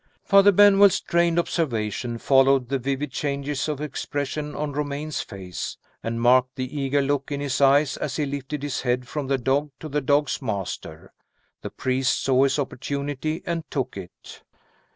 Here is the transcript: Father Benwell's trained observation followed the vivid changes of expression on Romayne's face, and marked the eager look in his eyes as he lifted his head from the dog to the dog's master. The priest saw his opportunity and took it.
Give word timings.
Father 0.23 0.51
Benwell's 0.51 0.99
trained 0.99 1.37
observation 1.37 2.17
followed 2.17 2.69
the 2.69 2.79
vivid 2.79 3.11
changes 3.11 3.67
of 3.69 3.79
expression 3.79 4.55
on 4.55 4.71
Romayne's 4.73 5.21
face, 5.21 5.77
and 6.01 6.19
marked 6.19 6.55
the 6.55 6.75
eager 6.75 7.03
look 7.03 7.31
in 7.31 7.39
his 7.39 7.61
eyes 7.61 7.97
as 7.97 8.15
he 8.15 8.25
lifted 8.25 8.63
his 8.63 8.81
head 8.81 9.07
from 9.07 9.27
the 9.27 9.37
dog 9.37 9.69
to 9.79 9.87
the 9.87 10.01
dog's 10.01 10.41
master. 10.41 11.13
The 11.61 11.69
priest 11.69 12.19
saw 12.23 12.41
his 12.45 12.57
opportunity 12.57 13.43
and 13.45 13.63
took 13.69 13.95
it. 13.95 14.41